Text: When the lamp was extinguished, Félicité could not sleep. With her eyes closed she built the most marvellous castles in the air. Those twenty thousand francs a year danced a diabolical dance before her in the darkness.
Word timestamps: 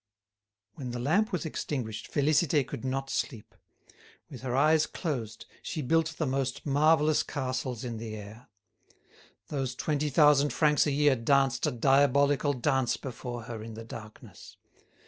When 0.73 0.89
the 0.89 0.99
lamp 0.99 1.31
was 1.31 1.45
extinguished, 1.45 2.11
Félicité 2.11 2.65
could 2.67 2.83
not 2.83 3.11
sleep. 3.11 3.53
With 4.31 4.41
her 4.41 4.55
eyes 4.55 4.87
closed 4.87 5.45
she 5.61 5.83
built 5.83 6.15
the 6.17 6.25
most 6.25 6.65
marvellous 6.65 7.21
castles 7.21 7.83
in 7.83 7.97
the 7.97 8.15
air. 8.15 8.47
Those 9.49 9.75
twenty 9.75 10.09
thousand 10.09 10.53
francs 10.53 10.87
a 10.87 10.91
year 10.91 11.15
danced 11.15 11.67
a 11.67 11.71
diabolical 11.71 12.53
dance 12.53 12.97
before 12.97 13.43
her 13.43 13.61
in 13.61 13.75
the 13.75 13.85
darkness. 13.85 14.57